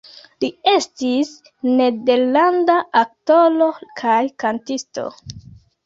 [0.45, 1.29] Li estis
[1.81, 3.71] nederlanda aktoro
[4.05, 5.11] kaj kantisto.